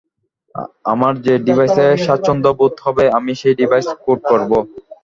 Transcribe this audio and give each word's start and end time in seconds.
আমার 0.93 1.13
যে 1.25 1.33
ডিভাইসে 1.45 1.85
স্বাচ্ছন্দ 2.05 2.45
বোধ 2.59 2.73
হবে 2.85 3.05
আমি 3.17 3.31
সেই 3.41 3.55
ডিভাইসে 3.59 3.93
কোড 4.03 4.19
করবো। 4.31 4.57